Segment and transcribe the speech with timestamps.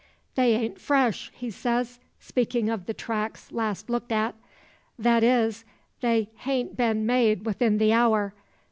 [0.33, 4.33] "They aint fresh," he says, speaking of the tracks last looked at.
[4.99, 5.63] "Thet is,
[5.99, 8.33] they hain't been made 'ithin the hour.